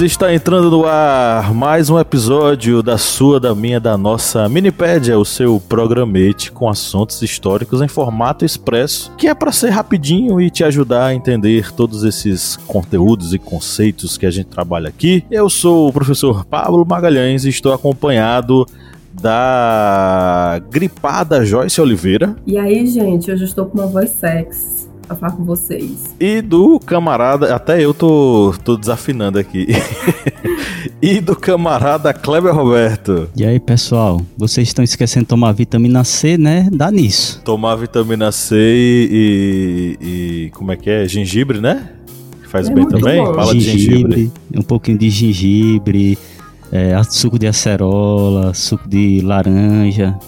[0.00, 5.24] Está entrando no ar mais um episódio da sua, da minha, da nossa Minipédia, o
[5.24, 10.62] seu programete com assuntos históricos em formato expresso, que é para ser rapidinho e te
[10.62, 15.24] ajudar a entender todos esses conteúdos e conceitos que a gente trabalha aqui.
[15.30, 18.66] Eu sou o professor Pablo Magalhães e estou acompanhado
[19.12, 22.36] da gripada Joyce Oliveira.
[22.46, 24.77] E aí, gente, hoje eu estou com uma voz sexy
[25.08, 26.14] pra falar com vocês.
[26.20, 29.66] E do camarada, até eu tô, tô desafinando aqui.
[31.00, 33.28] e do camarada Kleber Roberto.
[33.34, 36.68] E aí, pessoal, vocês estão esquecendo de tomar vitamina C, né?
[36.70, 37.40] Dá nisso.
[37.42, 41.08] Tomar vitamina C e, e, e como é que é?
[41.08, 41.90] Gengibre, né?
[42.48, 43.24] Faz é bem também?
[43.24, 43.34] Bom.
[43.34, 44.32] Fala gengibre, de gengibre.
[44.54, 46.18] Um pouquinho de gengibre,
[46.70, 50.18] é, suco de acerola, suco de laranja.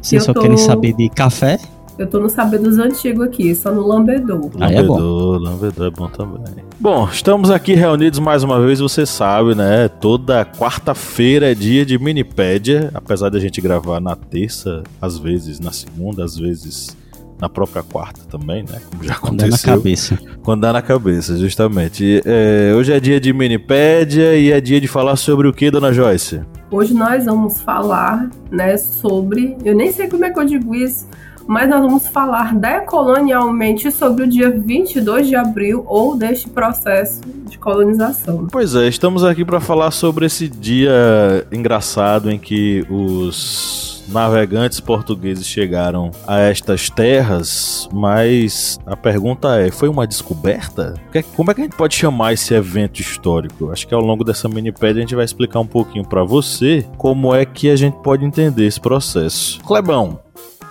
[0.00, 0.40] Vocês só tô...
[0.40, 1.58] querem saber de café?
[1.98, 4.50] Eu tô no saber dos antigos aqui, só no lambedor.
[4.58, 4.98] Ah, é bom.
[5.38, 6.64] Lambedor é bom também.
[6.80, 9.88] Bom, estamos aqui reunidos mais uma vez, você sabe, né?
[9.88, 15.60] Toda quarta-feira é dia de Minipédia, apesar de a gente gravar na terça, às vezes
[15.60, 16.96] na segunda, às vezes
[17.38, 18.80] na própria quarta também, né?
[18.90, 19.20] Como já aconteceu.
[19.20, 20.18] Quando dá na cabeça.
[20.42, 22.22] Quando dá na cabeça, justamente.
[22.24, 25.92] É, hoje é dia de Minipédia e é dia de falar sobre o que, dona
[25.92, 26.40] Joyce?
[26.70, 29.58] Hoje nós vamos falar, né, sobre.
[29.62, 31.06] Eu nem sei como é que eu digo isso
[31.52, 37.58] mas nós vamos falar decolonialmente sobre o dia 22 de abril ou deste processo de
[37.58, 38.46] colonização.
[38.50, 45.46] Pois é, estamos aqui para falar sobre esse dia engraçado em que os navegantes portugueses
[45.46, 50.94] chegaram a estas terras, mas a pergunta é: foi uma descoberta?
[51.12, 53.70] É como é que a gente pode chamar esse evento histórico?
[53.70, 57.34] Acho que ao longo dessa minipédia a gente vai explicar um pouquinho para você como
[57.34, 59.60] é que a gente pode entender esse processo.
[59.60, 60.18] Clebão,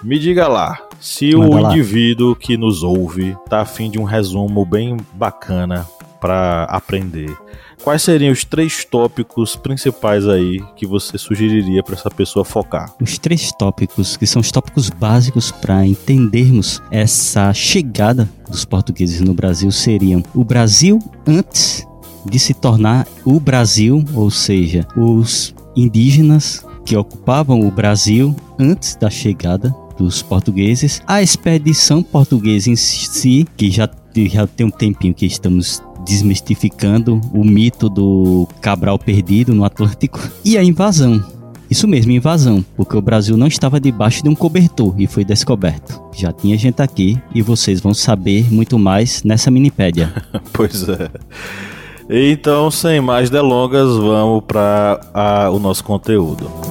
[0.03, 1.72] me diga lá, se Manda o lá.
[1.72, 5.88] indivíduo que nos ouve tá afim de um resumo bem bacana
[6.19, 7.35] para aprender,
[7.84, 12.94] quais seriam os três tópicos principais aí que você sugeriria para essa pessoa focar?
[13.01, 19.34] Os três tópicos que são os tópicos básicos para entendermos essa chegada dos portugueses no
[19.34, 21.85] Brasil seriam o Brasil antes
[22.25, 29.09] de se tornar o Brasil, ou seja, os indígenas que ocupavam o Brasil antes da
[29.09, 33.88] chegada dos portugueses, a expedição portuguesa em si, que já,
[34.29, 40.57] já tem um tempinho que estamos desmistificando o mito do Cabral perdido no Atlântico, e
[40.57, 41.23] a invasão.
[41.69, 46.01] Isso mesmo, invasão, porque o Brasil não estava debaixo de um cobertor e foi descoberto.
[46.13, 50.11] Já tinha gente aqui e vocês vão saber muito mais nessa minipédia.
[50.51, 51.09] pois é.
[52.09, 56.71] Então, sem mais delongas, vamos para o nosso conteúdo.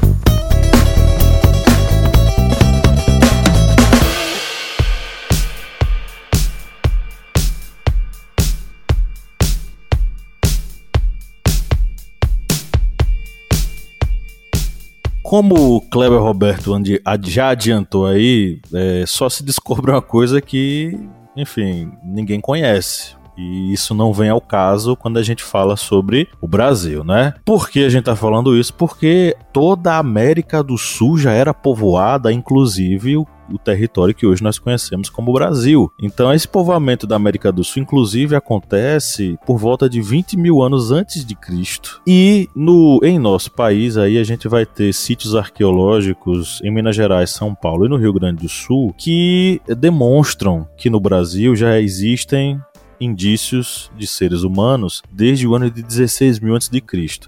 [15.31, 16.73] Como o Kleber Roberto
[17.23, 20.99] já adiantou aí, é, só se descobre uma coisa que,
[21.37, 23.15] enfim, ninguém conhece.
[23.37, 27.33] E isso não vem ao caso quando a gente fala sobre o Brasil, né?
[27.45, 28.73] Por que a gente tá falando isso?
[28.73, 34.43] Porque toda a América do Sul já era povoada, inclusive o o território que hoje
[34.43, 35.91] nós conhecemos como Brasil.
[36.01, 40.91] Então, esse povoamento da América do Sul, inclusive, acontece por volta de 20 mil anos
[40.91, 42.01] antes de Cristo.
[42.05, 47.29] E no, em nosso país, aí a gente vai ter sítios arqueológicos em Minas Gerais,
[47.29, 52.59] São Paulo e no Rio Grande do Sul que demonstram que no Brasil já existem
[53.01, 56.71] indícios de seres humanos desde o ano de 16 mil a.C.,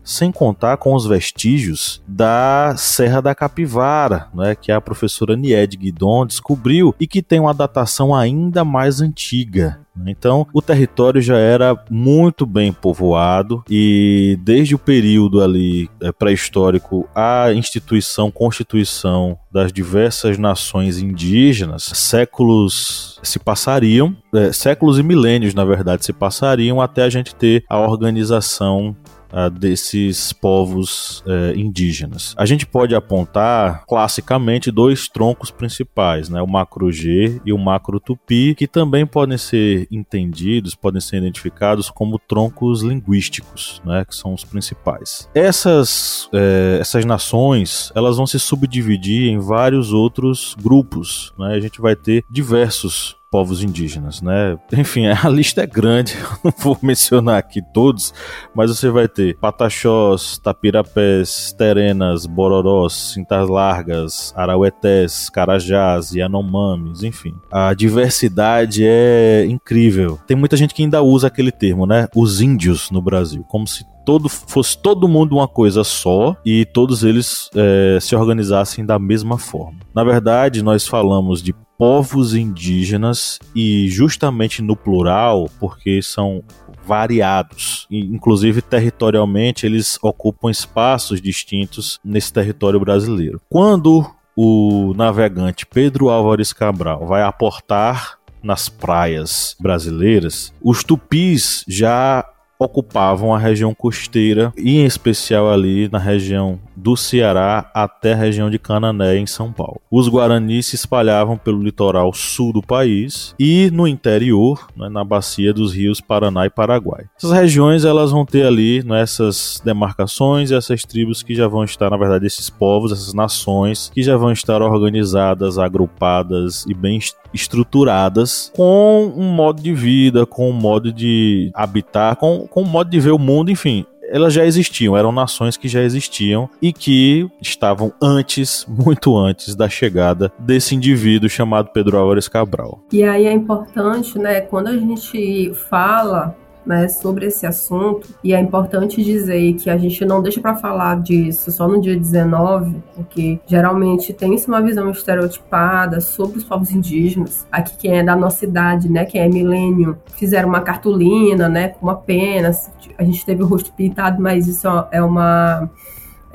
[0.04, 6.26] sem contar com os vestígios da Serra da Capivara, né, que a professora Nied Guidon
[6.26, 9.83] descobriu e que tem uma datação ainda mais antiga.
[10.06, 17.08] Então, o território já era muito bem povoado e desde o período ali é, pré-histórico,
[17.14, 25.64] a instituição, constituição das diversas nações indígenas, séculos se passariam, é, séculos e milênios, na
[25.64, 28.96] verdade, se passariam até a gente ter a organização
[29.34, 32.36] uh, desses povos uh, indígenas.
[32.38, 38.00] A gente pode apontar classicamente dois troncos principais, né, o macro G e o macro
[38.00, 44.34] Tupi, que também podem ser entendidos, podem ser identificados como troncos linguísticos, né, que são
[44.34, 45.30] os principais.
[45.34, 51.34] Essas, uh, essas nações elas vão se subdividir em vários outros grupos.
[51.38, 54.60] Né, a gente vai ter diversos povos indígenas, né?
[54.78, 58.14] Enfim, a lista é grande, eu não vou mencionar aqui todos,
[58.54, 67.34] mas você vai ter pataxós, tapirapés, terenas, bororós, cintas largas, arauetés, carajás, yanomamis, enfim.
[67.52, 70.20] A diversidade é incrível.
[70.28, 72.08] Tem muita gente que ainda usa aquele termo, né?
[72.16, 77.04] Os índios no Brasil, como se todo fosse todo mundo uma coisa só e todos
[77.04, 79.80] eles é, se organizassem da mesma forma.
[79.94, 86.44] Na verdade, nós falamos de povos indígenas e justamente no plural, porque são
[86.86, 93.42] variados, inclusive territorialmente eles ocupam espaços distintos nesse território brasileiro.
[93.50, 94.06] Quando
[94.36, 102.26] o navegante Pedro Álvares Cabral vai aportar nas praias brasileiras, os tupis já
[102.60, 108.50] ocupavam a região costeira e em especial ali na região do Ceará até a região
[108.50, 109.82] de Canané, em São Paulo.
[109.92, 115.54] Os guaranis se espalhavam pelo litoral sul do país e no interior, né, na bacia
[115.54, 117.06] dos rios Paraná e Paraguai.
[117.18, 121.64] Essas regiões elas vão ter ali né, essas demarcações e essas tribos que já vão
[121.64, 127.00] estar, na verdade, esses povos, essas nações que já vão estar organizadas, agrupadas e bem
[127.34, 132.90] estruturadas com um modo de vida, com um modo de habitar, com, com um modo
[132.90, 137.28] de ver o mundo, enfim elas já existiam, eram nações que já existiam e que
[137.42, 142.80] estavam antes, muito antes da chegada desse indivíduo chamado Pedro Álvares Cabral.
[142.94, 148.08] E aí é importante, né, quando a gente fala né, sobre esse assunto.
[148.24, 151.96] E é importante dizer que a gente não deixa para falar disso só no dia
[151.96, 157.46] 19, porque geralmente tem-se uma visão estereotipada sobre os povos indígenas.
[157.52, 161.86] Aqui quem é da nossa idade, né, quem é milênio, fizeram uma cartolina, né, com
[161.86, 162.52] uma pena.
[162.98, 165.70] A gente teve o rosto pintado, mas isso é uma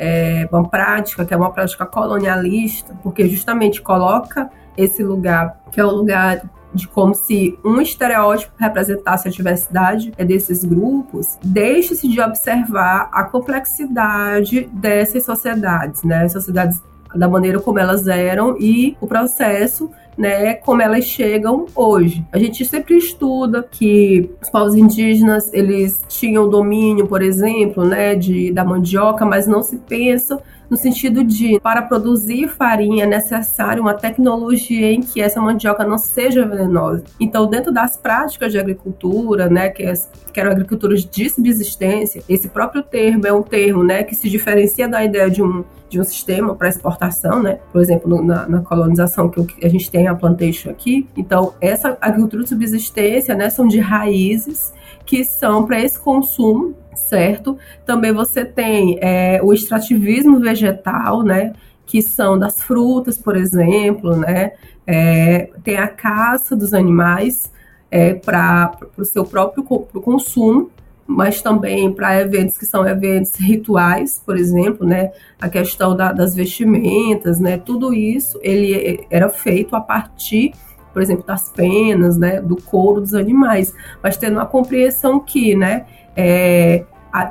[0.00, 5.84] é uma prática que é uma prática colonialista, porque justamente coloca esse lugar, que é
[5.84, 13.08] o lugar de como se um estereótipo representasse a diversidade desses grupos, deixe-se de observar
[13.12, 16.28] a complexidade dessas sociedades, né?
[16.28, 16.82] Sociedades
[17.14, 22.26] da maneira como elas eram e o processo né, como elas chegam hoje.
[22.32, 28.52] A gente sempre estuda que os povos indígenas, eles tinham domínio, por exemplo, né, de,
[28.52, 33.94] da mandioca, mas não se pensa no sentido de, para produzir farinha, é necessário uma
[33.94, 37.04] tecnologia em que essa mandioca não seja venenosa.
[37.18, 39.92] Então, dentro das práticas de agricultura, né, que, é,
[40.32, 44.88] que eram agriculturas de subsistência, esse próprio termo é um termo né, que se diferencia
[44.88, 47.60] da ideia de um de um sistema para exportação, né?
[47.72, 51.08] Por exemplo, na, na, colonização que a gente tem a plantation aqui.
[51.16, 54.72] Então, essa agricultura de subsistência, né, são de raízes
[55.08, 57.56] que são para esse consumo certo?
[57.86, 61.54] Também você tem é, o extrativismo vegetal, né?
[61.86, 64.52] Que são das frutas, por exemplo, né?
[64.86, 67.50] É, tem a caça dos animais
[67.90, 70.70] é, para o seu próprio pro consumo,
[71.06, 75.10] mas também para eventos que são eventos rituais, por exemplo, né?
[75.40, 77.56] A questão da, das vestimentas, né?
[77.56, 80.52] Tudo isso ele era feito a partir
[80.92, 85.86] por exemplo, das penas, né, do couro dos animais, mas tendo a compreensão que, né,
[86.16, 86.84] é,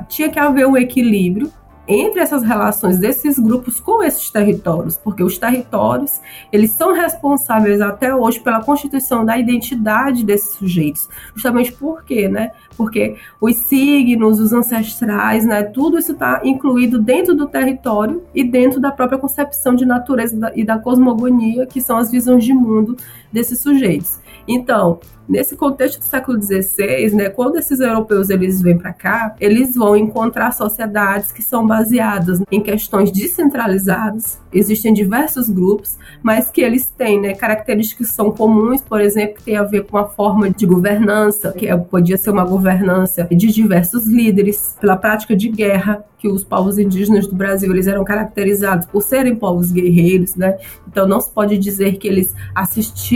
[0.08, 1.50] tinha que haver um equilíbrio
[1.88, 6.20] entre essas relações desses grupos com esses territórios, porque os territórios
[6.52, 12.50] eles são responsáveis até hoje pela constituição da identidade desses sujeitos, justamente porque, né?
[12.76, 15.62] Porque os signos, os ancestrais, né?
[15.62, 20.62] Tudo isso está incluído dentro do território e dentro da própria concepção de natureza e
[20.62, 22.96] da cosmogonia, que são as visões de mundo
[23.32, 24.20] desses sujeitos.
[24.46, 29.74] Então, Nesse contexto do século XVI, né, quando esses europeus eles vêm para cá, eles
[29.74, 34.40] vão encontrar sociedades que são baseadas em questões descentralizadas.
[34.50, 39.42] Existem diversos grupos, mas que eles têm né, características que são comuns, por exemplo, que
[39.42, 43.48] tem a ver com a forma de governança, que é, podia ser uma governança de
[43.48, 48.86] diversos líderes, pela prática de guerra, que os povos indígenas do Brasil eles eram caracterizados
[48.86, 50.58] por serem povos guerreiros, né?
[50.88, 52.34] Então não se pode dizer que eles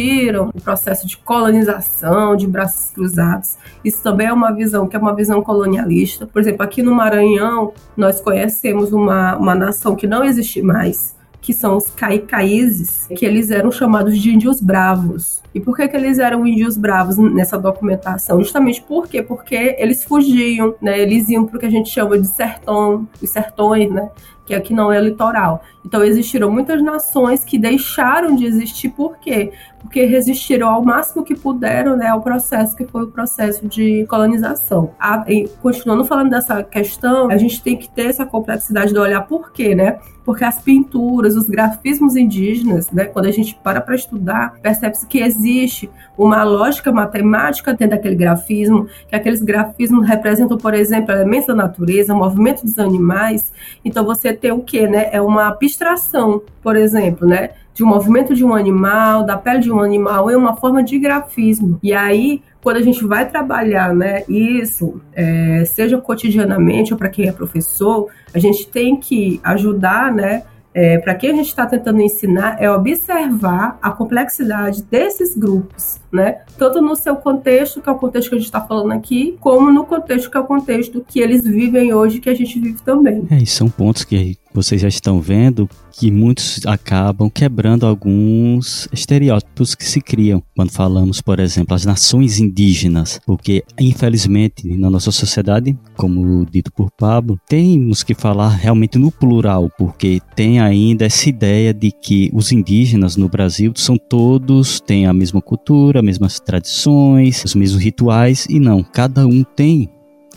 [0.02, 3.56] assistiram o processo de colonização, de braços cruzados.
[3.84, 6.26] Isso também é uma visão que é uma visão colonialista.
[6.26, 11.52] Por exemplo, aqui no Maranhão nós conhecemos uma, uma nação que não existe mais, que
[11.52, 15.40] são os caicaízes, que eles eram chamados de índios bravos.
[15.54, 18.38] E por que, que eles eram índios bravos nessa documentação?
[18.40, 19.22] Justamente por quê?
[19.22, 20.98] Porque eles fugiam, né?
[20.98, 24.08] Eles iam para o que a gente chama de sertão, os sertões, né?
[24.44, 25.62] Que aqui não é litoral.
[25.84, 29.52] Então existiram muitas nações que deixaram de existir por quê?
[29.80, 34.94] Porque resistiram ao máximo que puderam né, ao processo que foi o processo de colonização.
[34.98, 35.24] A,
[35.60, 39.74] continuando falando dessa questão, a gente tem que ter essa complexidade de olhar por quê,
[39.74, 39.98] né?
[40.24, 45.18] Porque as pinturas, os grafismos indígenas, né, quando a gente para para estudar, percebe-se que
[45.18, 51.56] existe uma lógica matemática dentro daquele grafismo, que aqueles grafismos representam, por exemplo, elementos da
[51.56, 53.52] natureza, movimento dos animais.
[53.84, 55.08] Então você tem o que, né?
[55.12, 57.50] É uma abstração, por exemplo, né?
[57.74, 60.98] De um movimento de um animal, da pele de um animal, é uma forma de
[60.98, 61.78] grafismo.
[61.82, 67.28] E aí, quando a gente vai trabalhar né, isso, é, seja cotidianamente ou para quem
[67.28, 70.42] é professor, a gente tem que ajudar né,
[70.74, 76.40] é, para quem a gente está tentando ensinar é observar a complexidade desses grupos, né?
[76.58, 79.72] Tanto no seu contexto, que é o contexto que a gente está falando aqui, como
[79.72, 83.26] no contexto que é o contexto que eles vivem hoje, que a gente vive também.
[83.30, 89.74] É, e são pontos que vocês já estão vendo que muitos acabam quebrando alguns estereótipos
[89.74, 95.76] que se criam quando falamos, por exemplo, as nações indígenas, porque infelizmente na nossa sociedade,
[95.96, 101.72] como dito por Pablo, temos que falar realmente no plural, porque tem ainda essa ideia
[101.74, 107.44] de que os indígenas no Brasil são todos têm a mesma cultura, as mesmas tradições,
[107.44, 109.88] os mesmos rituais e não, cada um tem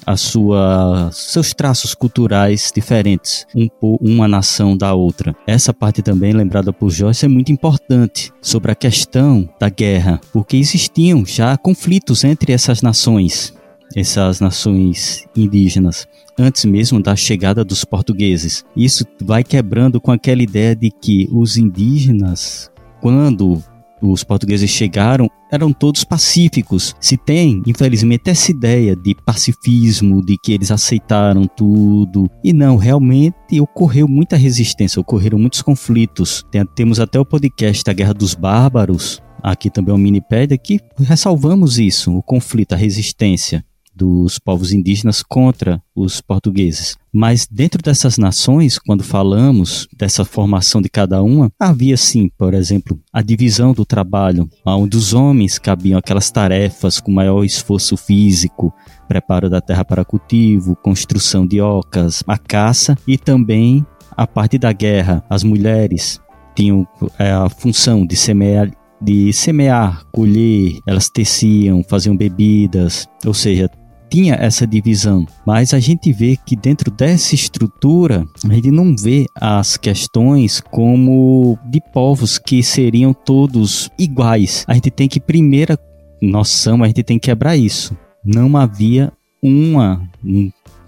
[0.05, 3.67] a sua seus traços culturais diferentes, um
[3.99, 5.35] uma nação da outra.
[5.47, 10.57] Essa parte também lembrada por Joyce é muito importante sobre a questão da guerra, porque
[10.57, 13.53] existiam já conflitos entre essas nações,
[13.95, 16.07] essas nações indígenas
[16.37, 18.63] antes mesmo da chegada dos portugueses.
[18.75, 22.69] Isso vai quebrando com aquela ideia de que os indígenas,
[23.01, 23.63] quando
[24.11, 26.95] os portugueses chegaram eram todos pacíficos.
[26.99, 32.29] Se tem, infelizmente, essa ideia de pacifismo, de que eles aceitaram tudo.
[32.43, 36.43] E não, realmente ocorreu muita resistência, ocorreram muitos conflitos.
[36.51, 40.79] Tem, temos até o podcast A Guerra dos Bárbaros, aqui também é um minipédia, que
[40.99, 43.63] ressalvamos isso, o conflito, a resistência
[43.95, 46.97] dos povos indígenas contra os portugueses.
[47.13, 52.99] Mas dentro dessas nações, quando falamos dessa formação de cada uma, havia sim, por exemplo,
[53.13, 58.73] a divisão do trabalho, onde os homens cabiam aquelas tarefas com maior esforço físico,
[59.07, 64.73] preparo da terra para cultivo, construção de ocas, a caça e também a parte da
[64.73, 65.23] guerra.
[65.29, 66.19] As mulheres
[66.53, 66.85] tinham
[67.17, 68.69] é, a função de semear
[69.01, 73.69] de semear, colher, elas teciam, faziam bebidas, ou seja,
[74.09, 79.25] tinha essa divisão, mas a gente vê que dentro dessa estrutura a gente não vê
[79.35, 84.65] as questões como de povos que seriam todos iguais.
[84.67, 85.77] A gente tem que primeira
[86.21, 87.95] noção, a gente tem que quebrar isso.
[88.23, 90.01] Não havia uma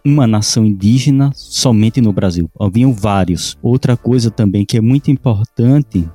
[0.03, 2.49] uma nação indígena somente no Brasil.
[2.57, 3.57] Haviam vários.
[3.61, 6.07] Outra coisa também que é muito importante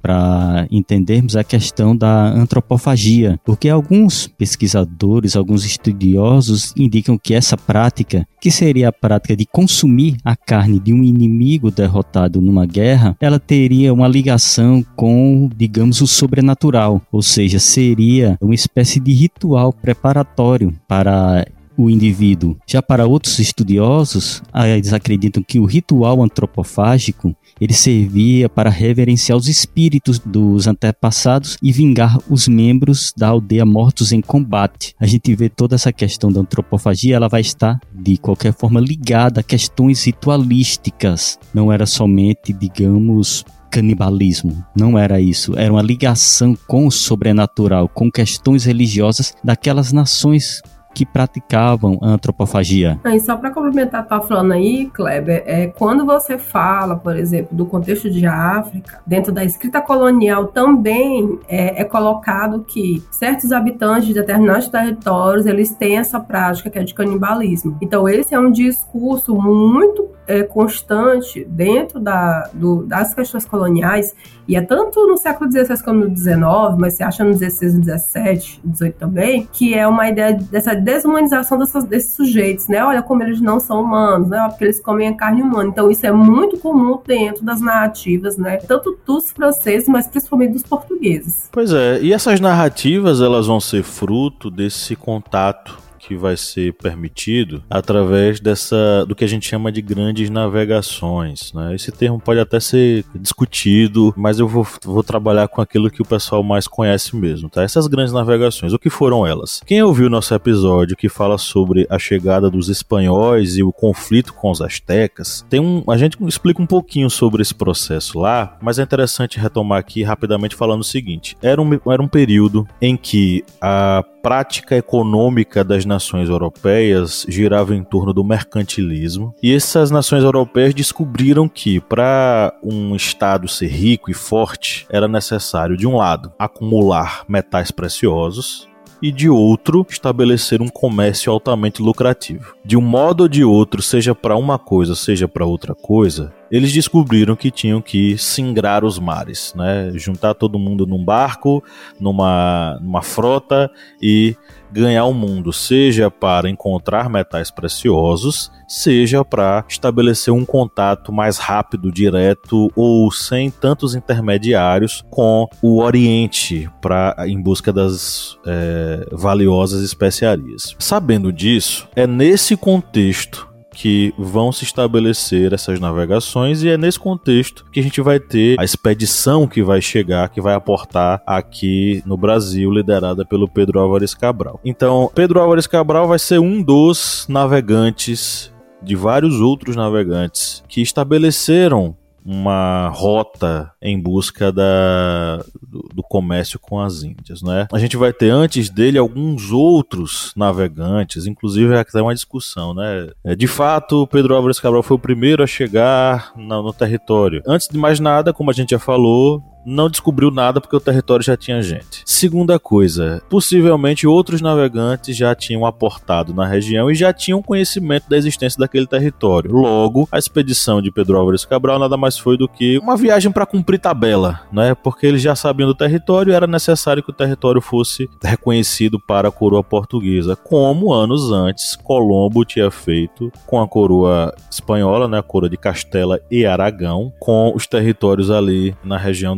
[0.00, 8.26] para entendermos a questão da antropofagia, porque alguns pesquisadores, alguns estudiosos indicam que essa prática,
[8.40, 13.38] que seria a prática de consumir a carne de um inimigo derrotado numa guerra, ela
[13.38, 20.74] teria uma ligação com, digamos, o sobrenatural, ou seja, seria uma espécie de ritual preparatório
[20.88, 21.46] para
[21.82, 22.56] o indivíduo.
[22.66, 29.48] Já para outros estudiosos, eles acreditam que o ritual antropofágico ele servia para reverenciar os
[29.48, 34.94] espíritos dos antepassados e vingar os membros da aldeia mortos em combate.
[34.98, 39.40] A gente vê toda essa questão da antropofagia, ela vai estar de qualquer forma ligada
[39.40, 41.38] a questões ritualísticas.
[41.52, 44.64] Não era somente, digamos, canibalismo.
[44.76, 45.56] Não era isso.
[45.56, 50.60] Era uma ligação com o sobrenatural, com questões religiosas daquelas nações
[50.94, 53.00] que praticavam a antropofagia.
[53.04, 57.66] E só para complementar, tá falando aí, Kleber, é quando você fala, por exemplo, do
[57.66, 64.14] contexto de África, dentro da escrita colonial também é, é colocado que certos habitantes de
[64.14, 67.76] determinados territórios eles têm essa prática que é de canibalismo.
[67.80, 74.14] Então esse é um discurso muito é, constante dentro da, do, das questões coloniais
[74.46, 76.36] e é tanto no século XVI como no XIX,
[76.78, 81.58] mas se acha no XVI, no XVII, XVIII também, que é uma ideia dessa desumanização
[81.58, 82.84] dessas, desses sujeitos, né?
[82.84, 84.46] Olha como eles não são humanos, né?
[84.48, 85.68] Porque eles comem a carne humana.
[85.68, 88.56] Então isso é muito comum dentro das narrativas, né?
[88.56, 91.48] Tanto dos franceses, mas principalmente dos portugueses.
[91.52, 97.62] Pois é, e essas narrativas elas vão ser fruto desse contato que vai ser permitido
[97.68, 101.52] através dessa do que a gente chama de grandes navegações.
[101.52, 101.74] Né?
[101.74, 106.04] Esse termo pode até ser discutido, mas eu vou, vou trabalhar com aquilo que o
[106.04, 107.48] pessoal mais conhece mesmo.
[107.48, 107.62] Tá?
[107.62, 109.62] Essas grandes navegações, o que foram elas?
[109.66, 114.50] Quem ouviu nosso episódio que fala sobre a chegada dos espanhóis e o conflito com
[114.50, 118.82] os astecas, tem um, a gente explica um pouquinho sobre esse processo lá, mas é
[118.82, 124.04] interessante retomar aqui rapidamente falando o seguinte: era um, era um período em que a
[124.22, 131.48] prática econômica das nações europeias girava em torno do mercantilismo, e essas nações europeias descobriram
[131.48, 137.70] que para um estado ser rico e forte era necessário, de um lado, acumular metais
[137.70, 138.69] preciosos,
[139.02, 142.54] e de outro, estabelecer um comércio altamente lucrativo.
[142.64, 146.72] De um modo ou de outro, seja para uma coisa, seja para outra coisa, eles
[146.72, 149.92] descobriram que tinham que singrar os mares, né?
[149.94, 151.62] Juntar todo mundo num barco,
[151.98, 153.70] numa, numa frota
[154.02, 154.36] e
[154.72, 161.90] ganhar o mundo, seja para encontrar metais preciosos, seja para estabelecer um contato mais rápido,
[161.90, 170.76] direto ou sem tantos intermediários com o Oriente para em busca das é, valiosas especiarias.
[170.78, 173.49] Sabendo disso, é nesse contexto
[173.80, 178.60] que vão se estabelecer essas navegações e é nesse contexto que a gente vai ter
[178.60, 184.12] a expedição que vai chegar, que vai aportar aqui no Brasil, liderada pelo Pedro Álvares
[184.12, 184.60] Cabral.
[184.62, 191.96] Então, Pedro Álvares Cabral vai ser um dos navegantes de vários outros navegantes que estabeleceram
[192.24, 197.66] uma rota em busca da, do, do, comércio com as Índias, né?
[197.72, 203.10] A gente vai ter antes dele alguns outros navegantes, inclusive é até uma discussão, né?
[203.24, 207.42] É, de fato, Pedro Álvares Cabral foi o primeiro a chegar no, no território.
[207.46, 211.24] Antes de mais nada, como a gente já falou, não descobriu nada porque o território
[211.24, 212.02] já tinha gente.
[212.04, 218.16] Segunda coisa, possivelmente outros navegantes já tinham aportado na região e já tinham conhecimento da
[218.16, 219.52] existência daquele território.
[219.52, 223.46] Logo, a expedição de Pedro Álvares Cabral nada mais foi do que uma viagem para
[223.46, 224.74] cumprir tabela, né?
[224.74, 229.32] Porque eles já sabiam do território era necessário que o território fosse reconhecido para a
[229.32, 235.18] coroa portuguesa, como anos antes Colombo tinha feito com a coroa espanhola, né?
[235.18, 239.36] A coroa de Castela e Aragão, com os territórios ali na região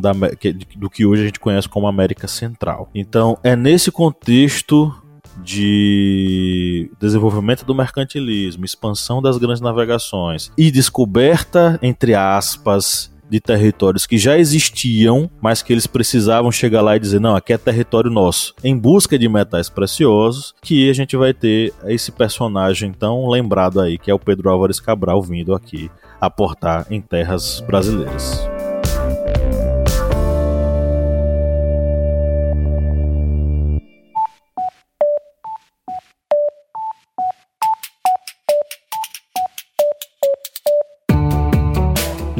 [0.77, 2.91] do que hoje a gente conhece como América Central.
[2.95, 4.95] Então, é nesse contexto
[5.43, 14.19] de desenvolvimento do mercantilismo, expansão das grandes navegações e descoberta, entre aspas, de territórios que
[14.19, 18.55] já existiam, mas que eles precisavam chegar lá e dizer: não, aqui é território nosso,
[18.63, 23.97] em busca de metais preciosos, que a gente vai ter esse personagem tão lembrado aí,
[23.97, 28.47] que é o Pedro Álvares Cabral vindo aqui aportar em terras brasileiras.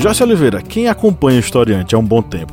[0.03, 2.53] Jorge Oliveira, quem acompanha o Historiante há um bom tempo,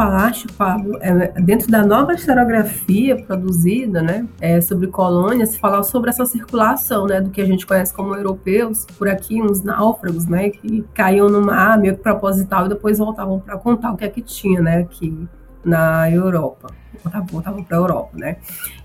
[0.00, 6.24] Falaste, Pablo, é, dentro da nova historiografia produzida, né, é, sobre colônias, fala sobre essa
[6.24, 10.82] circulação, né, do que a gente conhece como europeus, por aqui, uns náufragos, né, que
[10.94, 14.22] caíam no mar meio que proposital e depois voltavam para contar o que é que
[14.22, 15.28] tinha, né, aqui
[15.62, 16.68] na Europa
[17.30, 18.36] voltavam para a Europa, né?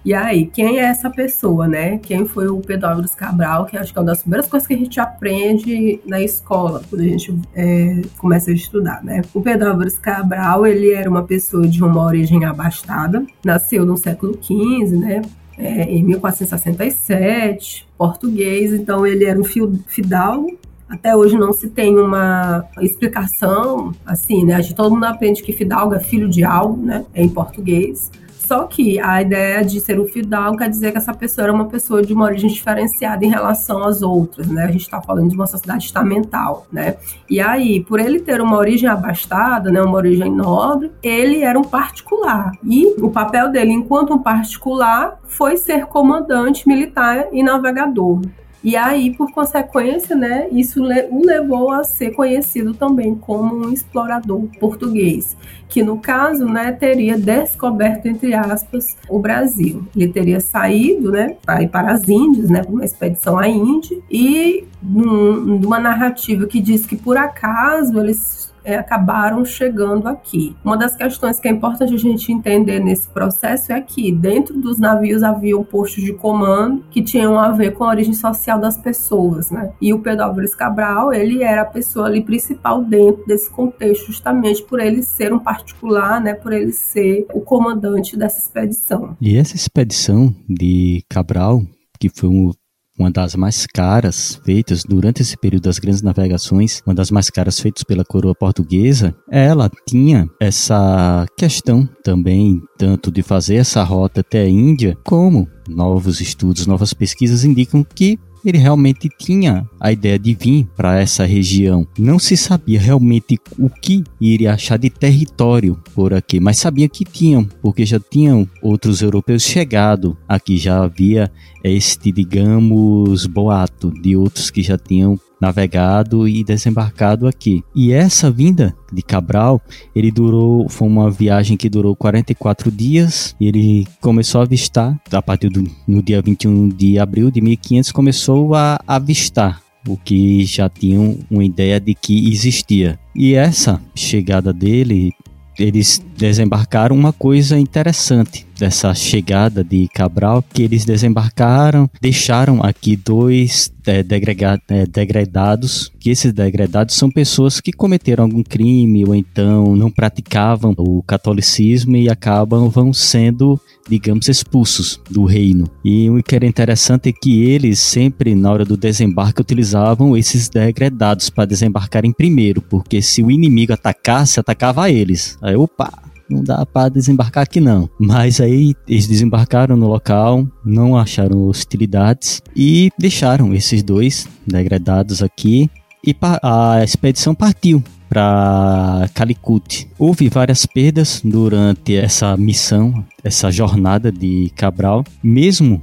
[0.04, 1.98] E aí, quem é essa pessoa, né?
[1.98, 4.74] Quem foi o Pedro Álvares Cabral, que acho que é uma das primeiras coisas que
[4.74, 9.22] a gente aprende na escola, quando a gente é, começa a estudar, né?
[9.34, 14.38] O Pedro Álvares Cabral, ele era uma pessoa de uma origem abastada, nasceu no século
[14.42, 15.22] XV, né?
[15.58, 19.44] É, em 1467, português, então ele era um
[19.88, 24.56] fidalgo até hoje não se tem uma explicação, assim, né?
[24.56, 27.06] A gente, todo mundo aprende que fidalgo é filho de algo, né?
[27.14, 28.12] É em português.
[28.46, 31.66] Só que a ideia de ser um fidalgo quer dizer que essa pessoa era uma
[31.66, 34.66] pessoa de uma origem diferenciada em relação às outras, né?
[34.66, 36.98] A gente está falando de uma sociedade estamental, né?
[37.28, 41.64] E aí, por ele ter uma origem abastada, né, uma origem nobre, ele era um
[41.64, 42.52] particular.
[42.64, 48.22] E o papel dele enquanto um particular foi ser comandante militar e navegador.
[48.66, 54.48] E aí, por consequência, né, isso o levou a ser conhecido também como um explorador
[54.60, 55.38] português,
[55.70, 59.86] que no caso, né, teria descoberto entre aspas o Brasil.
[59.96, 64.00] Ele teria saído, né, para ir para as Índias, né, para uma expedição à Índia
[64.10, 70.56] e num, numa narrativa que diz que por acaso eles é, acabaram chegando aqui.
[70.64, 74.78] Uma das questões que é importante a gente entender nesse processo é que dentro dos
[74.78, 79.52] navios haviam postos de comando que tinham a ver com a origem social das pessoas,
[79.52, 79.72] né?
[79.80, 84.64] E o Pedro Álvares Cabral, ele era a pessoa ali principal dentro desse contexto, justamente
[84.64, 86.34] por ele ser um particular, né?
[86.34, 89.16] Por ele ser o comandante dessa expedição.
[89.22, 91.62] E essa expedição de Cabral,
[92.00, 92.52] que foi um
[92.98, 97.60] uma das mais caras feitas durante esse período das grandes navegações, uma das mais caras
[97.60, 104.42] feitas pela coroa portuguesa, ela tinha essa questão também, tanto de fazer essa rota até
[104.42, 110.34] a Índia, como novos estudos, novas pesquisas indicam que ele realmente tinha a ideia de
[110.34, 111.88] vir para essa região.
[111.98, 117.04] Não se sabia realmente o que iria achar de território por aqui, mas sabia que
[117.04, 121.32] tinham, porque já tinham outros europeus chegado aqui, já havia
[121.64, 127.64] este, digamos, boato de outros que já tinham navegado e desembarcado aqui.
[127.76, 129.62] E essa vinda de Cabral,
[129.96, 135.22] ele durou, foi uma viagem que durou 44 dias, e ele começou a avistar, a
[135.22, 140.68] partir do no dia 21 de abril de 1500, começou a avistar o que já
[140.68, 143.00] tinham uma ideia de que existia.
[143.16, 145.14] E essa chegada dele
[145.58, 153.72] eles desembarcaram uma coisa interessante dessa chegada de Cabral, que eles desembarcaram, deixaram aqui dois
[153.86, 159.92] é, é, degradados, que esses degradados são pessoas que cometeram algum crime ou então não
[159.92, 165.70] praticavam o catolicismo e acabam vão sendo digamos, expulsos do reino.
[165.84, 170.50] E o que era interessante é que eles sempre, na hora do desembarque, utilizavam esses
[170.50, 175.38] degradados para desembarcarem primeiro, porque se o inimigo atacasse, atacava eles.
[175.42, 175.94] Aí, opa,
[176.30, 177.90] não dá para desembarcar aqui não.
[178.00, 185.70] Mas aí eles desembarcaram no local, não acharam hostilidades e deixaram esses dois degradados aqui
[186.06, 189.88] e a expedição partiu para Calicut.
[189.98, 195.82] Houve várias perdas durante essa missão, essa jornada de Cabral, mesmo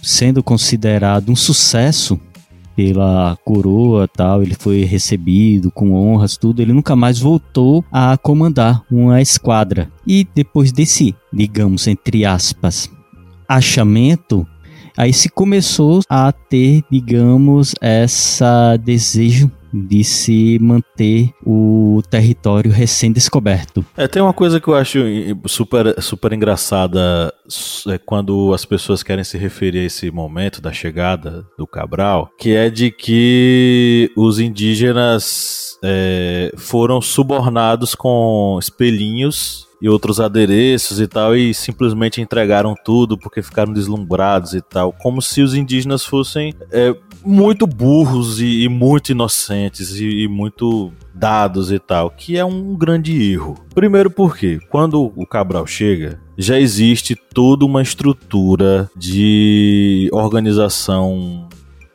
[0.00, 2.20] sendo considerado um sucesso
[2.76, 8.82] pela coroa tal, ele foi recebido com honras, tudo, ele nunca mais voltou a comandar
[8.90, 9.90] uma esquadra.
[10.06, 12.90] E depois desse, digamos, entre aspas,
[13.48, 14.46] achamento,
[14.96, 23.84] aí se começou a ter, digamos, essa desejo de se manter o território recém-descoberto.
[23.96, 24.98] É, tem uma coisa que eu acho
[25.46, 27.34] super, super engraçada
[27.88, 32.54] é quando as pessoas querem se referir a esse momento da chegada do Cabral, que
[32.54, 41.36] é de que os indígenas é, foram subornados com espelhinhos e outros adereços e tal,
[41.36, 46.94] e simplesmente entregaram tudo porque ficaram deslumbrados e tal, como se os indígenas fossem é,
[47.24, 52.74] muito burros e, e muito inocentes e, e, muito dados e tal, que é um
[52.76, 53.56] grande erro.
[53.74, 61.48] Primeiro porque quando o Cabral chega, já existe toda uma estrutura de organização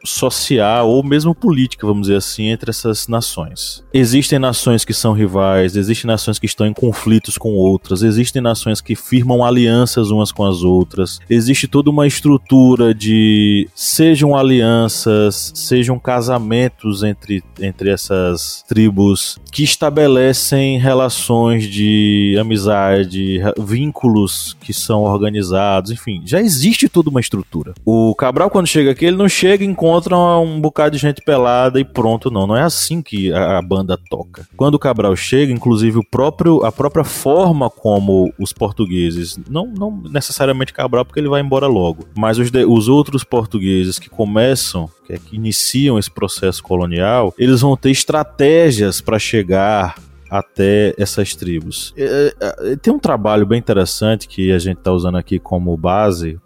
[0.04, 3.84] social ou mesmo política, vamos dizer assim, entre essas nações.
[3.94, 8.82] Existem nações que são rivais, existem nações que estão em conflitos com outras, existem nações
[8.82, 16.00] que firmam alianças umas com as outras, existe toda uma estrutura de sejam alianças, sejam
[16.00, 26.22] casamentos entre, entre essas tribos que estabelecem relações de amizade, vínculos que são organizados, enfim,
[26.26, 27.74] já existe toda uma estrutura.
[27.86, 31.80] O Cabral, quando chega aqui, ele não chega e encontra um bocado de gente pelada
[31.80, 32.46] e pronto, não.
[32.46, 34.48] Não é assim que a, banda toca.
[34.56, 40.02] Quando o Cabral chega, inclusive o próprio, a própria forma como os portugueses, não, não
[40.10, 44.90] necessariamente Cabral, porque ele vai embora logo, mas os, de, os outros portugueses que começam
[45.06, 49.96] que, é, que iniciam esse processo colonial, eles vão ter estratégias para chegar
[50.30, 51.94] até essas tribos.
[51.98, 56.40] É, é, tem um trabalho bem interessante que a gente está usando aqui como base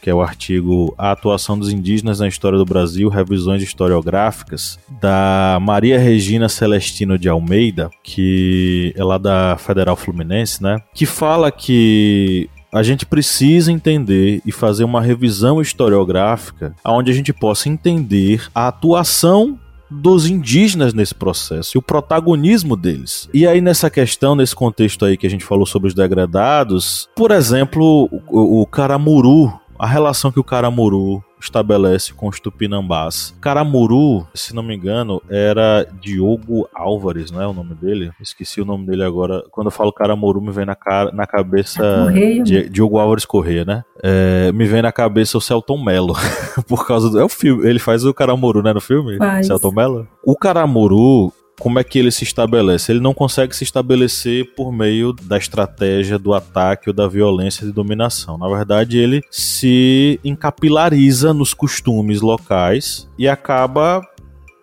[0.00, 5.58] que é o artigo A Atuação dos Indígenas na História do Brasil, Revisões Historiográficas, da
[5.60, 10.78] Maria Regina Celestino de Almeida, que é lá da Federal Fluminense, né?
[10.94, 17.32] Que fala que a gente precisa entender e fazer uma revisão historiográfica onde a gente
[17.32, 19.58] possa entender a atuação
[19.90, 23.28] dos indígenas nesse processo e o protagonismo deles.
[23.34, 27.32] E aí nessa questão, nesse contexto aí que a gente falou sobre os degradados, por
[27.32, 33.34] exemplo, o, o Caramuru, a relação que o Caramuru estabelece com os tupinambás.
[33.40, 38.12] Caramuru, se não me engano, era Diogo Álvares, não é o nome dele?
[38.20, 39.42] Esqueci o nome dele agora.
[39.50, 41.82] Quando eu falo Caramuru, me vem na, cara, na cabeça
[42.14, 43.82] é Di, Diogo Álvares Correia, né?
[44.02, 46.14] É, me vem na cabeça o Celton Mello,
[46.68, 47.18] por causa do...
[47.18, 49.16] É o filme, ele faz o Caramuru, né, no filme?
[49.16, 49.46] Faz.
[49.46, 50.06] Celton Mello?
[50.22, 52.90] O Caramuru, como é que ele se estabelece?
[52.90, 57.72] Ele não consegue se estabelecer por meio da estratégia do ataque ou da violência de
[57.72, 58.38] dominação.
[58.38, 64.00] Na verdade, ele se encapilariza nos costumes locais e acaba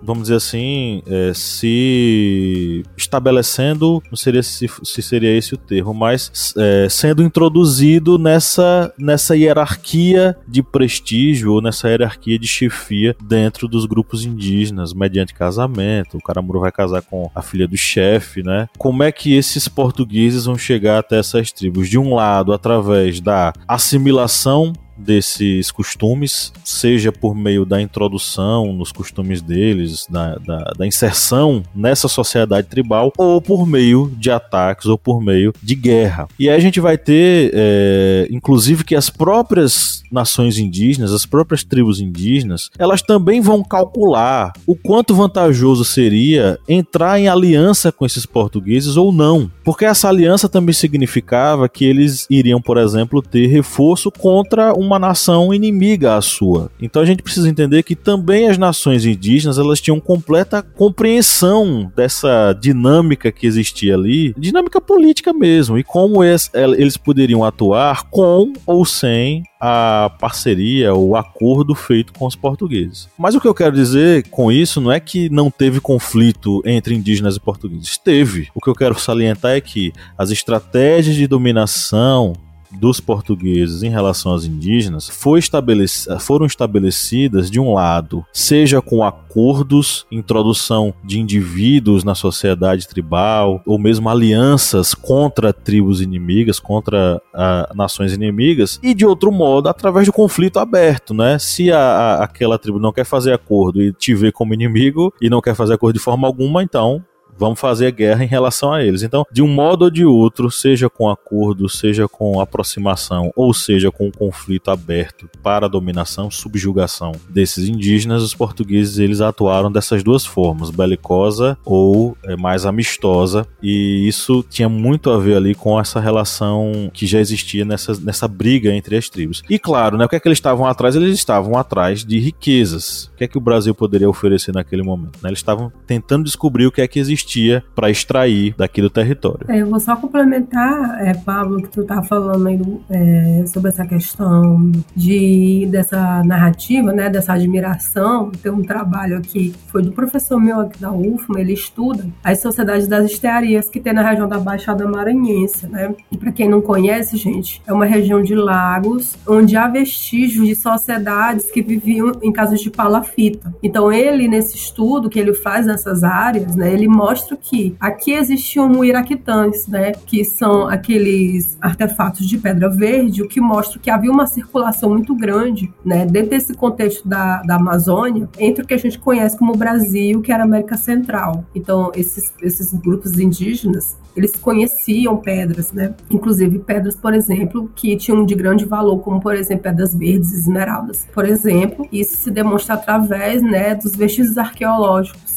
[0.02, 6.54] vamos dizer assim, é, se estabelecendo, não seria se, se, seria esse o termo, mas
[6.58, 13.86] é, sendo introduzido nessa, nessa hierarquia de prestígio ou nessa hierarquia de chefia dentro dos
[13.86, 16.18] grupos indígenas, mediante casamento.
[16.18, 18.68] O Caramuru vai casar com a filha do chefe, né?
[18.78, 21.90] Como é que esses portugueses vão chegar até essas tribos?
[21.90, 29.42] De um lado, através da assimilação desses costumes, seja por meio da introdução nos costumes
[29.42, 35.22] deles, da, da, da, inserção nessa sociedade tribal, ou por meio de ataques, ou por
[35.22, 36.28] meio de guerra.
[36.40, 41.64] E aí a gente vai ter, é, inclusive, que as próprias nações indígenas, as próprias
[41.64, 48.26] tribos indígenas, elas também vão calcular o quanto vantajoso seria entrar em aliança com esses
[48.26, 49.52] portugueses ou não.
[49.64, 54.98] Porque essa aliança também significava que eles iriam, por exemplo, ter reforço contra um uma
[54.98, 56.72] nação inimiga à sua.
[56.82, 62.54] Então a gente precisa entender que também as nações indígenas elas tinham completa compreensão dessa
[62.54, 69.44] dinâmica que existia ali, dinâmica política mesmo, e como eles poderiam atuar com ou sem
[69.60, 73.10] a parceria, o acordo feito com os portugueses.
[73.18, 76.94] Mas o que eu quero dizer com isso não é que não teve conflito entre
[76.96, 77.98] indígenas e portugueses.
[77.98, 78.50] Teve.
[78.54, 82.34] O que eu quero salientar é que as estratégias de dominação
[82.72, 85.88] dos portugueses em relação aos indígenas foi estabelec
[86.20, 93.80] foram estabelecidas de um lado, seja com acordos, introdução de indivíduos na sociedade tribal, ou
[93.80, 100.14] mesmo alianças contra tribos inimigas, contra a, nações inimigas, e de outro modo, através do
[100.14, 101.38] conflito aberto, né?
[101.40, 105.30] Se a, a, aquela tribo não quer fazer acordo e te vê como inimigo e
[105.30, 107.04] não quer fazer acordo de forma alguma, então
[107.38, 109.04] vamos fazer guerra em relação a eles.
[109.04, 113.92] Então, de um modo ou de outro, seja com acordo, seja com aproximação, ou seja
[113.92, 120.04] com um conflito aberto para a dominação, subjugação desses indígenas, os portugueses eles atuaram dessas
[120.04, 125.80] duas formas, belicosa ou é, mais amistosa, e isso tinha muito a ver ali com
[125.80, 129.44] essa relação que já existia nessa, nessa briga entre as tribos.
[129.50, 130.96] E claro, né, o que é que eles estavam atrás?
[130.96, 133.12] Eles estavam atrás de riquezas.
[133.14, 135.20] O que é que o Brasil poderia oferecer naquele momento?
[135.22, 135.30] Né?
[135.30, 139.46] Eles estavam tentando descobrir o que é que existia existia para extrair daquele território.
[139.50, 143.70] É, eu vou só complementar, é, Pablo, que tu tá falando aí do, é, sobre
[143.70, 148.32] essa questão de dessa narrativa, né, dessa admiração.
[148.32, 152.88] Tem um trabalho aqui, foi do professor meu aqui da UFMA, ele estuda as sociedades
[152.88, 155.94] das estearias que tem na região da Baixada Maranhense, né?
[156.12, 160.56] E para quem não conhece, gente, é uma região de lagos onde há vestígios de
[160.56, 163.54] sociedades que viviam em casas de palafita.
[163.62, 168.12] Então ele nesse estudo que ele faz nessas áreas, né, ele mostra mostra que aqui
[168.12, 174.12] existiam muiraquitãs, né, que são aqueles artefatos de pedra verde, o que mostra que havia
[174.12, 178.78] uma circulação muito grande, né, dentro desse contexto da, da Amazônia, entre o que a
[178.78, 181.44] gente conhece como Brasil, que era América Central.
[181.56, 188.26] Então, esses, esses grupos indígenas, eles conheciam pedras, né, inclusive pedras, por exemplo, que tinham
[188.26, 191.88] de grande valor, como, por exemplo, pedras verdes, esmeraldas, por exemplo.
[191.92, 195.37] Isso se demonstra através, né, dos vestígios arqueológicos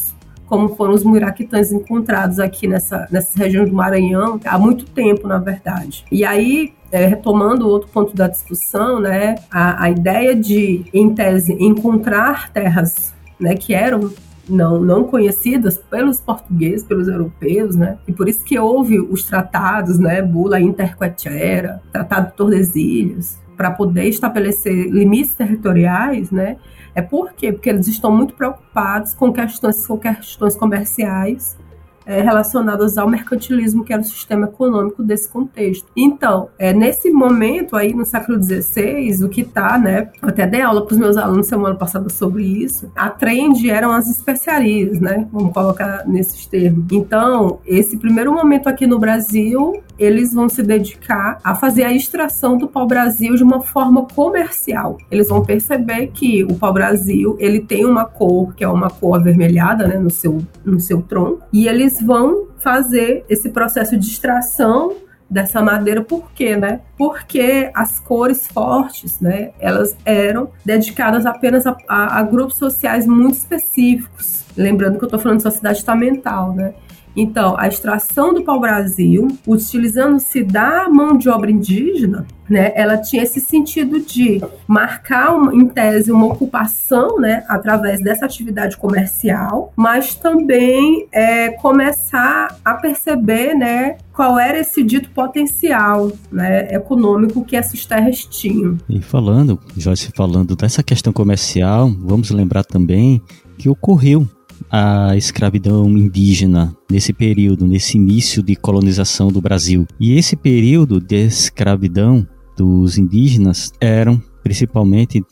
[0.51, 5.39] como foram os muraquitãs encontrados aqui nessa, nessa região do Maranhão há muito tempo, na
[5.39, 6.05] verdade.
[6.11, 11.53] E aí, é, retomando outro ponto da discussão, né, a, a ideia de, em tese,
[11.53, 14.11] encontrar terras né, que eram
[14.49, 17.99] não, não conhecidas pelos portugueses, pelos europeus, né?
[18.09, 20.21] E por isso que houve os tratados, né?
[20.21, 26.57] Bula Interquetera, Tratado de Tordesilhas, para poder estabelecer limites territoriais, né?
[26.95, 27.53] É por quê?
[27.53, 31.59] Porque eles estão muito preocupados com questões, com questões comerciais
[32.07, 35.87] é, relacionadas ao mercantilismo, que era o sistema econômico desse contexto.
[35.95, 40.87] Então, é, nesse momento aí, no século XVI, o que está, né, até dei aula
[40.87, 45.53] para os meus alunos semana passada sobre isso, a trend eram as especiarias, né, vamos
[45.53, 46.87] colocar nesses termos.
[46.91, 52.57] Então, esse primeiro momento aqui no Brasil, eles vão se dedicar a fazer a extração
[52.57, 54.97] do pau-brasil de uma forma comercial.
[55.11, 59.87] Eles vão perceber que o pau-brasil, ele tem uma cor, que é uma cor avermelhada,
[59.87, 64.97] né, no seu, no seu tronco, e eles vão fazer esse processo de extração
[65.29, 66.81] dessa madeira, por quê, né?
[66.99, 73.37] Porque as cores fortes, né, elas eram dedicadas apenas a, a, a grupos sociais muito
[73.37, 74.45] específicos.
[74.57, 76.75] Lembrando que eu estou falando de sociedade estamental, né?
[77.17, 83.41] Então, a extração do pau-brasil, utilizando-se da mão de obra indígena, né, ela tinha esse
[83.41, 91.07] sentido de marcar, uma, em tese, uma ocupação né, através dessa atividade comercial, mas também
[91.13, 98.25] é, começar a perceber né, qual era esse dito potencial né, econômico que essas terras
[98.25, 98.77] tinham.
[98.89, 103.23] E falando, Joyce, falando dessa questão comercial, vamos lembrar também
[103.57, 104.27] que ocorreu
[104.71, 109.87] a escravidão indígena nesse período, nesse início de colonização do Brasil.
[109.99, 115.23] E esse período de escravidão dos indígenas eram principalmente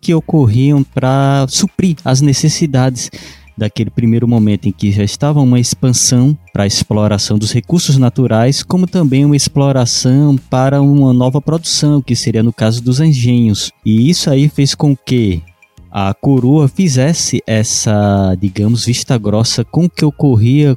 [0.00, 3.10] que ocorriam para suprir as necessidades
[3.58, 8.62] daquele primeiro momento em que já estava uma expansão para a exploração dos recursos naturais,
[8.62, 13.72] como também uma exploração para uma nova produção, que seria no caso dos engenhos.
[13.84, 15.42] E isso aí fez com que
[15.90, 20.76] a coroa fizesse essa, digamos, vista grossa com o que ocorria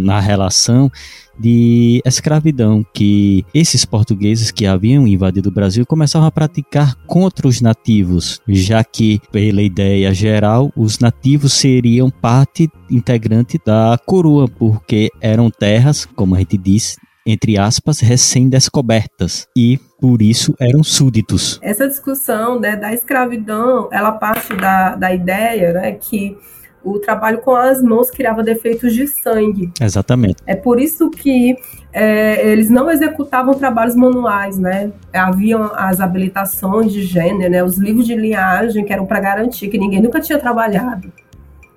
[0.00, 0.90] na relação
[1.38, 7.60] de escravidão que esses portugueses que haviam invadido o Brasil começavam a praticar contra os
[7.60, 15.50] nativos, já que, pela ideia geral, os nativos seriam parte integrante da coroa, porque eram
[15.50, 21.58] terras, como a gente disse, entre aspas, recém-descobertas e por isso eram súditos.
[21.62, 26.36] Essa discussão né, da escravidão, ela parte da, da ideia né, que
[26.84, 29.72] o trabalho com as mãos criava defeitos de sangue.
[29.80, 30.36] Exatamente.
[30.46, 31.56] É por isso que
[31.92, 34.92] é, eles não executavam trabalhos manuais, né?
[35.12, 37.64] Haviam as habilitações de gênero, né?
[37.64, 41.10] os livros de linhagem que eram para garantir que ninguém nunca tinha trabalhado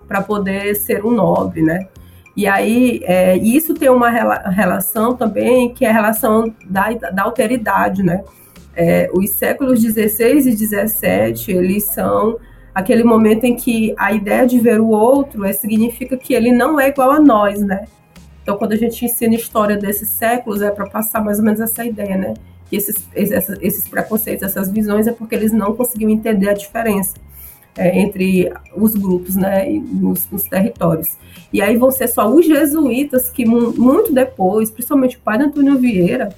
[0.08, 1.88] para poder ser um nobre, né?
[2.38, 7.24] E aí, é, isso tem uma rela relação também, que é a relação da, da
[7.24, 8.24] alteridade, né?
[8.76, 12.38] É, os séculos 16 e 17, eles são
[12.76, 16.80] aquele momento em que a ideia de ver o outro é, significa que ele não
[16.80, 17.86] é igual a nós, né?
[18.44, 21.84] Então, quando a gente ensina história desses séculos, é para passar mais ou menos essa
[21.84, 22.36] ideia, né?
[22.70, 27.16] Que esses, esses, esses preconceitos, essas visões, é porque eles não conseguiam entender a diferença
[27.78, 31.18] é, entre os grupos, né, nos, nos, territórios.
[31.54, 36.30] E aí vão ser só os jesuítas que, muito depois, principalmente o pai Antônio Vieira,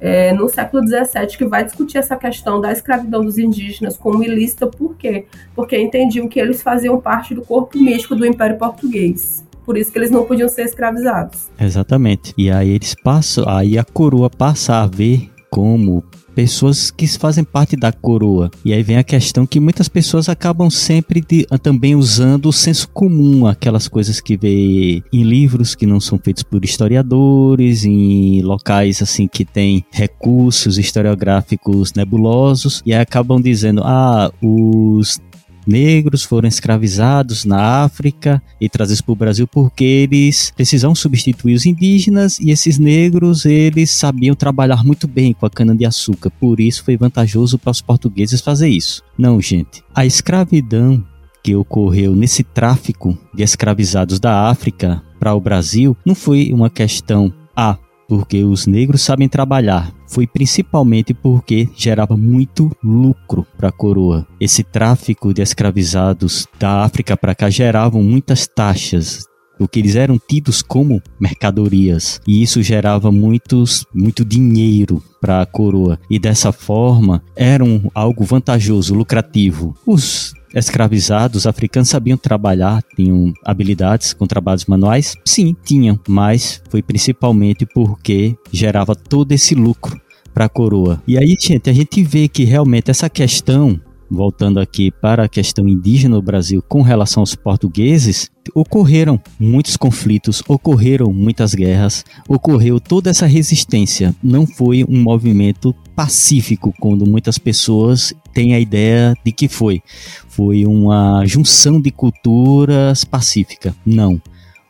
[0.00, 4.66] é, no século XVII, que vai discutir essa questão da escravidão dos indígenas como ilícita,
[4.66, 5.26] por quê?
[5.54, 9.44] Porque entendiam que eles faziam parte do corpo místico do Império Português.
[9.64, 11.48] Por isso que eles não podiam ser escravizados.
[11.58, 12.34] Exatamente.
[12.36, 16.04] E aí eles passam, aí a coroa passa a ver como
[16.34, 18.50] pessoas que fazem parte da coroa.
[18.64, 22.88] E aí vem a questão que muitas pessoas acabam sempre de, também usando o senso
[22.88, 29.00] comum, aquelas coisas que vê em livros que não são feitos por historiadores, em locais
[29.00, 35.20] assim que tem recursos historiográficos nebulosos, e aí acabam dizendo: ah, os
[35.66, 41.66] negros foram escravizados na África e trazidos para o Brasil porque eles precisam substituir os
[41.66, 46.60] indígenas e esses negros eles sabiam trabalhar muito bem com a cana de açúcar, por
[46.60, 49.02] isso foi vantajoso para os portugueses fazer isso.
[49.18, 49.82] Não, gente.
[49.94, 51.04] A escravidão
[51.42, 57.32] que ocorreu nesse tráfico de escravizados da África para o Brasil não foi uma questão
[57.54, 64.26] A, porque os negros sabem trabalhar, foi principalmente porque gerava muito lucro para a coroa.
[64.40, 69.24] Esse tráfico de escravizados da África para cá geravam muitas taxas
[69.58, 75.98] porque eles eram tidos como mercadorias e isso gerava muitos, muito dinheiro para a coroa
[76.10, 79.74] e dessa forma eram algo vantajoso, lucrativo.
[79.86, 85.16] Os escravizados africanos sabiam trabalhar, tinham habilidades com trabalhos manuais?
[85.24, 90.00] Sim, tinham, mas foi principalmente porque gerava todo esse lucro
[90.32, 91.02] para a coroa.
[91.06, 93.80] E aí, gente, a gente vê que realmente essa questão
[94.14, 100.42] voltando aqui para a questão indígena no Brasil com relação aos portugueses, ocorreram muitos conflitos,
[100.48, 104.14] ocorreram muitas guerras, ocorreu toda essa resistência.
[104.22, 109.82] Não foi um movimento pacífico, quando muitas pessoas têm a ideia de que foi.
[110.28, 113.74] Foi uma junção de culturas pacífica.
[113.84, 114.20] Não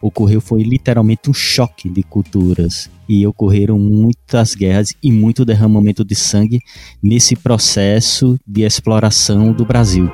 [0.07, 6.15] ocorreu foi literalmente um choque de culturas e ocorreram muitas guerras e muito derramamento de
[6.15, 6.61] sangue
[7.03, 10.11] nesse processo de exploração do Brasil.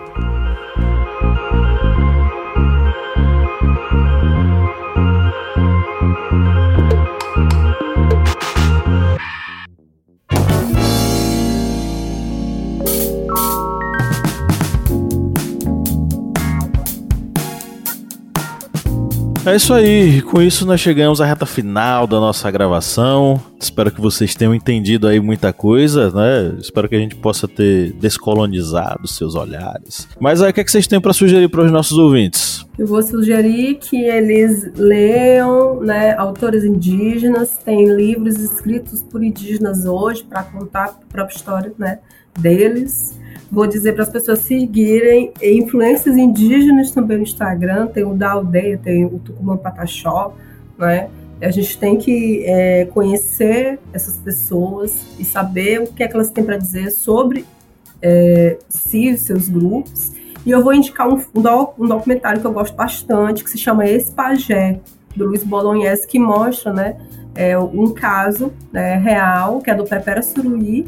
[19.50, 23.42] É isso aí, com isso nós chegamos à reta final da nossa gravação.
[23.60, 26.56] Espero que vocês tenham entendido aí muita coisa, né?
[26.60, 30.06] Espero que a gente possa ter descolonizado seus olhares.
[30.20, 32.64] Mas aí, o que, é que vocês têm para sugerir para os nossos ouvintes?
[32.78, 40.22] Eu vou sugerir que eles leiam né, autores indígenas, tem livros escritos por indígenas hoje
[40.22, 41.98] para contar a própria história né,
[42.38, 43.18] deles
[43.50, 48.78] Vou dizer para as pessoas seguirem influências indígenas também no Instagram, tem o da aldeia,
[48.78, 50.34] tem o Tucumã Pataxó,
[50.78, 51.08] né?
[51.42, 56.30] A gente tem que é, conhecer essas pessoas e saber o que é que elas
[56.30, 57.46] têm para dizer sobre
[58.02, 60.12] é, si, seus grupos.
[60.44, 64.80] E eu vou indicar um, um, documentário que eu gosto bastante, que se chama Espagé,
[65.16, 66.96] do Luiz Bolognese, que mostra né,
[67.34, 70.86] é, um caso né, real, que é do Pepera Suruí,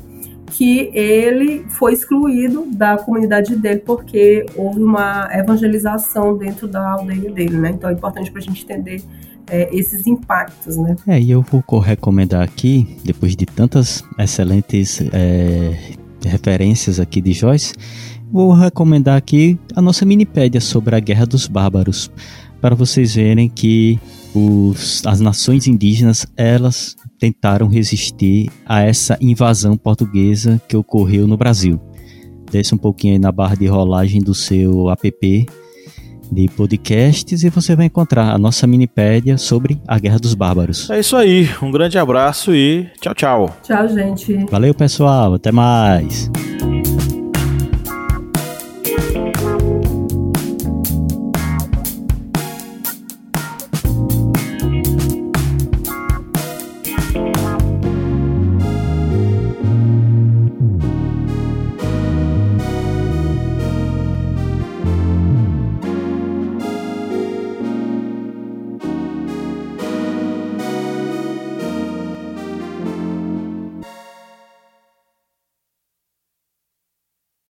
[0.52, 7.56] que ele foi excluído da comunidade dele porque houve uma evangelização dentro da aldeia dele,
[7.56, 7.70] né?
[7.70, 9.02] Então é importante para a gente entender
[9.50, 10.94] é, esses impactos, né?
[11.06, 15.96] É, e eu vou recomendar aqui, depois de tantas excelentes é,
[16.26, 17.72] referências aqui de Joyce,
[18.30, 22.10] vou recomendar aqui a nossa minipédia sobre a Guerra dos Bárbaros,
[22.60, 23.98] para vocês verem que
[24.34, 31.80] os, as nações indígenas, elas tentaram resistir a essa invasão portuguesa que ocorreu no Brasil.
[32.50, 35.46] Desce um pouquinho aí na barra de rolagem do seu app
[36.32, 40.90] de podcasts e você vai encontrar a nossa minipédia sobre a Guerra dos Bárbaros.
[40.90, 43.56] É isso aí, um grande abraço e tchau, tchau.
[43.62, 44.34] Tchau, gente.
[44.50, 46.28] Valeu, pessoal, até mais.